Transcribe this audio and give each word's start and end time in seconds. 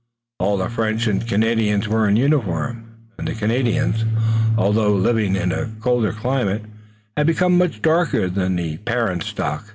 All 0.39 0.57
the 0.57 0.67
French 0.67 1.05
and 1.05 1.27
Canadians 1.27 1.87
were 1.87 2.09
in 2.09 2.15
uniform, 2.15 2.87
and 3.19 3.27
the 3.27 3.35
Canadians, 3.35 4.03
although 4.57 4.93
living 4.93 5.35
in 5.35 5.51
a 5.51 5.69
colder 5.79 6.11
climate, 6.11 6.63
had 7.15 7.27
become 7.27 7.55
much 7.55 7.83
darker 7.83 8.27
than 8.27 8.55
the 8.55 8.77
parent 8.77 9.21
stock. 9.21 9.67